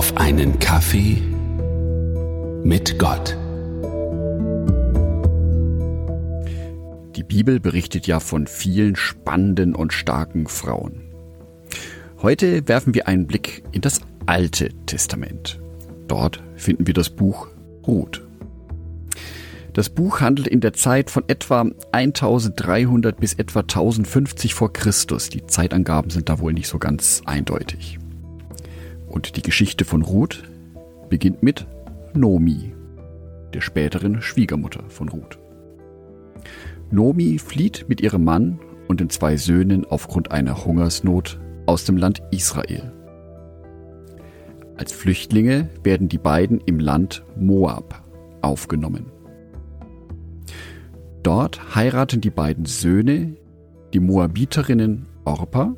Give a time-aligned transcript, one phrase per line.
[0.00, 1.18] auf einen Kaffee
[2.64, 3.36] mit Gott.
[7.16, 11.02] Die Bibel berichtet ja von vielen spannenden und starken Frauen.
[12.22, 15.60] Heute werfen wir einen Blick in das Alte Testament.
[16.08, 17.48] Dort finden wir das Buch
[17.86, 18.22] Ruth.
[19.74, 25.28] Das Buch handelt in der Zeit von etwa 1300 bis etwa 1050 vor Christus.
[25.28, 27.99] Die Zeitangaben sind da wohl nicht so ganz eindeutig.
[29.10, 30.44] Und die Geschichte von Ruth
[31.08, 31.66] beginnt mit
[32.14, 32.72] Nomi,
[33.52, 35.38] der späteren Schwiegermutter von Ruth.
[36.90, 42.22] Nomi flieht mit ihrem Mann und den zwei Söhnen aufgrund einer Hungersnot aus dem Land
[42.30, 42.92] Israel.
[44.76, 48.02] Als Flüchtlinge werden die beiden im Land Moab
[48.40, 49.06] aufgenommen.
[51.22, 53.36] Dort heiraten die beiden Söhne
[53.92, 55.74] die Moabiterinnen Orpa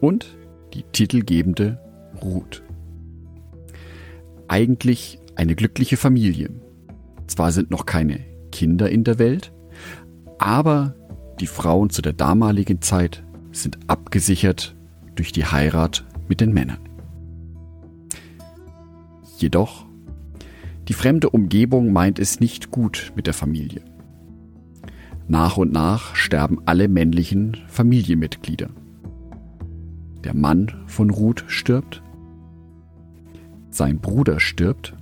[0.00, 0.36] und
[0.74, 1.78] die titelgebende
[2.22, 2.62] Ruth.
[4.48, 6.50] Eigentlich eine glückliche Familie.
[7.26, 8.20] Zwar sind noch keine
[8.50, 9.52] Kinder in der Welt,
[10.38, 10.94] aber
[11.40, 14.76] die Frauen zu der damaligen Zeit sind abgesichert
[15.14, 16.78] durch die Heirat mit den Männern.
[19.38, 19.86] Jedoch,
[20.88, 23.82] die fremde Umgebung meint es nicht gut mit der Familie.
[25.28, 28.70] Nach und nach sterben alle männlichen Familienmitglieder.
[30.24, 32.01] Der Mann von Ruth stirbt,
[33.74, 34.94] sein Bruder stirbt,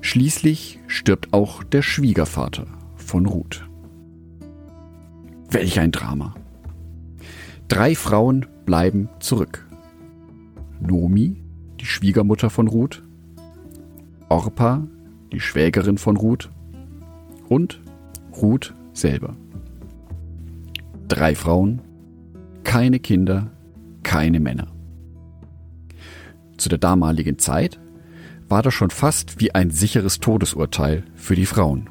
[0.00, 3.66] schließlich stirbt auch der Schwiegervater von Ruth.
[5.50, 6.34] Welch ein Drama.
[7.68, 9.66] Drei Frauen bleiben zurück.
[10.80, 11.36] Nomi,
[11.80, 13.02] die Schwiegermutter von Ruth,
[14.28, 14.86] Orpa,
[15.32, 16.50] die Schwägerin von Ruth
[17.48, 17.80] und
[18.40, 19.36] Ruth selber.
[21.08, 21.80] Drei Frauen,
[22.64, 23.50] keine Kinder,
[24.02, 24.68] keine Männer.
[26.60, 27.80] Zu der damaligen Zeit
[28.50, 31.88] war das schon fast wie ein sicheres Todesurteil für die Frauen.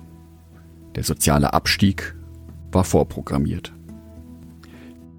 [0.94, 2.16] Der soziale Abstieg
[2.72, 3.74] war vorprogrammiert.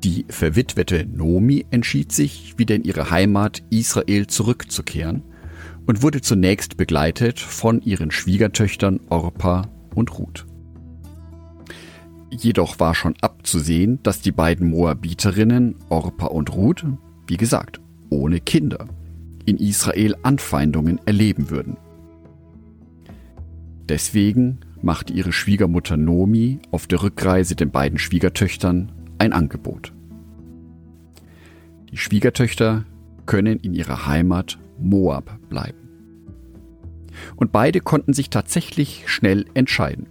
[0.05, 5.25] Die verwitwete Nomi entschied sich, wieder in ihre Heimat Israel zurückzukehren
[5.85, 10.47] und wurde zunächst begleitet von ihren Schwiegertöchtern Orpa und Ruth.
[12.31, 16.87] Jedoch war schon abzusehen, dass die beiden Moabiterinnen Orpa und Ruth,
[17.27, 17.81] wie gesagt,
[18.11, 18.87] ohne Kinder,
[19.47, 21.77] in Israel Anfeindungen erleben würden.
[23.89, 29.93] Deswegen machte ihre Schwiegermutter Nomi auf der Rückreise den beiden Schwiegertöchtern ein Angebot.
[31.91, 32.85] Die Schwiegertöchter
[33.27, 35.79] können in ihrer Heimat Moab bleiben.
[37.37, 40.07] Und beide konnten sich tatsächlich schnell entscheiden.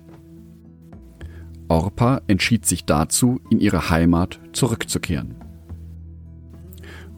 [1.69, 5.35] Orpa entschied sich dazu, in ihre Heimat zurückzukehren.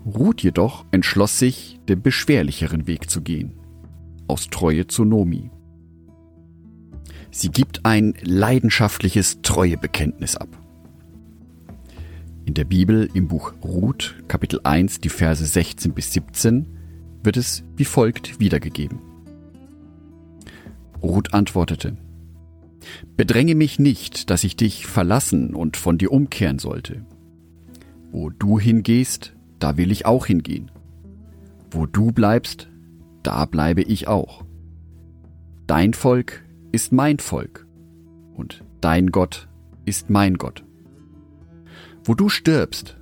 [0.05, 3.53] Ruth jedoch entschloss sich, den beschwerlicheren Weg zu gehen,
[4.27, 5.51] aus Treue zu Nomi.
[7.29, 10.49] Sie gibt ein leidenschaftliches Treuebekenntnis ab.
[12.45, 16.67] In der Bibel im Buch Ruth, Kapitel 1, die Verse 16 bis 17,
[17.23, 18.99] wird es wie folgt wiedergegeben.
[21.01, 21.95] Ruth antwortete,
[23.15, 27.05] Bedränge mich nicht, dass ich dich verlassen und von dir umkehren sollte.
[28.11, 30.71] Wo du hingehst, da will ich auch hingehen.
[31.69, 32.69] Wo du bleibst,
[33.23, 34.43] da bleibe ich auch.
[35.67, 37.67] Dein Volk ist mein Volk
[38.33, 39.47] und dein Gott
[39.85, 40.65] ist mein Gott.
[42.03, 42.97] Wo du stirbst,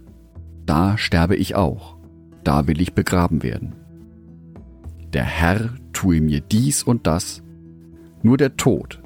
[0.66, 1.98] da sterbe ich auch,
[2.44, 3.76] da will ich begraben werden.
[5.14, 7.42] Der Herr tue mir dies und das,
[8.22, 9.02] nur der Tod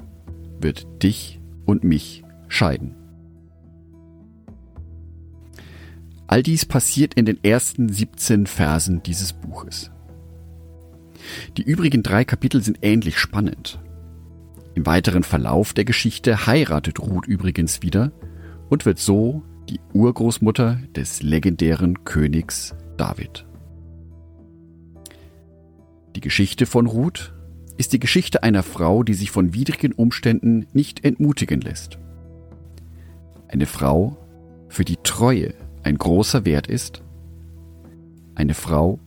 [0.60, 3.03] wird dich und mich scheiden.
[6.34, 9.92] All dies passiert in den ersten 17 Versen dieses Buches.
[11.56, 13.78] Die übrigen drei Kapitel sind ähnlich spannend.
[14.74, 18.10] Im weiteren Verlauf der Geschichte heiratet Ruth übrigens wieder
[18.68, 23.46] und wird so die Urgroßmutter des legendären Königs David.
[26.16, 27.32] Die Geschichte von Ruth
[27.76, 32.00] ist die Geschichte einer Frau, die sich von widrigen Umständen nicht entmutigen lässt.
[33.46, 34.16] Eine Frau,
[34.68, 35.54] für die Treue
[35.84, 37.02] ein großer Wert ist.
[38.34, 38.98] Eine Frau,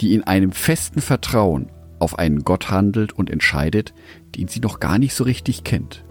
[0.00, 3.94] die in einem festen Vertrauen auf einen Gott handelt und entscheidet,
[4.36, 6.04] den sie noch gar nicht so richtig kennt.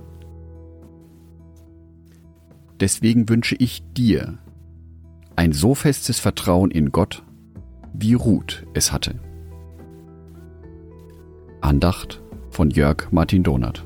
[2.79, 4.39] Deswegen wünsche ich dir
[5.35, 7.23] ein so festes Vertrauen in Gott,
[7.93, 9.19] wie Ruth es hatte.
[11.61, 13.85] Andacht von Jörg Martin Donath.